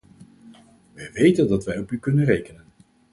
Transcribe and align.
Wij 0.93 1.11
weten 1.11 1.47
dat 1.47 1.63
wij 1.65 1.79
op 1.79 1.91
u 1.91 1.99
kunnen 1.99 2.25
rekenen. 2.25 2.65